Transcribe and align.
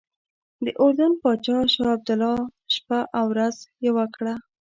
د 0.65 0.67
اردن 0.81 1.11
پاچا 1.21 1.57
شاه 1.73 1.89
عبدالله 1.97 2.37
شپه 2.73 2.99
او 3.19 3.25
ورځ 3.33 3.55
یوه 3.87 4.05
کړه. 4.15 4.33